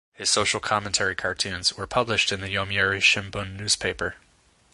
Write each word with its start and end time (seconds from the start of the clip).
His 0.15 0.31
social 0.31 0.59
commentary 0.59 1.15
cartoons 1.15 1.73
were 1.77 1.85
published 1.85 2.31
in 2.31 2.41
the 2.41 2.47
Yomiuri 2.47 3.01
Shimbun 3.03 3.55
newspaper. 3.55 4.15